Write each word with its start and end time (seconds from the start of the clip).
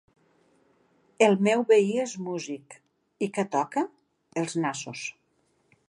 -El 1.25 1.37
meu 1.47 1.61
veí 1.73 1.91
és 2.05 2.15
músic. 2.29 2.79
-I 3.25 3.31
què 3.37 3.47
toca? 3.57 3.85
-Els 3.93 4.57
nassos. 4.65 5.07